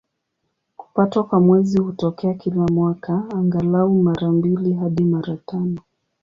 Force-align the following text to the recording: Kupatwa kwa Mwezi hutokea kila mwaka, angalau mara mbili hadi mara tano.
Kupatwa 0.77 1.23
kwa 1.23 1.39
Mwezi 1.39 1.79
hutokea 1.79 2.33
kila 2.33 2.55
mwaka, 2.65 3.13
angalau 3.33 4.03
mara 4.03 4.31
mbili 4.31 4.73
hadi 4.73 5.03
mara 5.03 5.37
tano. 5.37 5.81